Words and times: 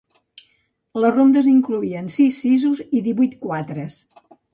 Les 1.03 1.11
rondes 1.17 1.49
incloïen 1.51 2.07
sis 2.15 2.39
sisos 2.45 2.81
i 3.01 3.03
divuit 3.09 3.37
quatres. 3.45 3.99